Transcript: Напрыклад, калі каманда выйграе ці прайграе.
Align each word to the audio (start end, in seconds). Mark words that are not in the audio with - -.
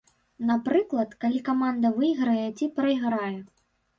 Напрыклад, 0.51 1.11
калі 1.25 1.41
каманда 1.51 1.91
выйграе 1.99 2.47
ці 2.57 2.69
прайграе. 2.79 3.31